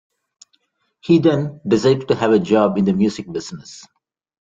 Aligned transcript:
He 1.01 1.19
then 1.19 1.61
decided 1.67 2.07
to 2.07 2.15
have 2.15 2.31
a 2.31 2.39
job 2.39 2.75
in 2.79 2.85
the 2.85 2.93
music 2.93 3.31
business. 3.31 3.85